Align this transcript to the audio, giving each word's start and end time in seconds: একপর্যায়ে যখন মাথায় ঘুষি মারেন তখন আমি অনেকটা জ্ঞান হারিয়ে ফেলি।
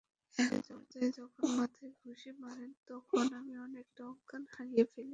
একপর্যায়ে 0.37 1.09
যখন 1.19 1.45
মাথায় 1.57 1.91
ঘুষি 2.01 2.31
মারেন 2.41 2.71
তখন 2.87 3.25
আমি 3.39 3.53
অনেকটা 3.65 4.03
জ্ঞান 4.19 4.43
হারিয়ে 4.53 4.83
ফেলি। 4.91 5.09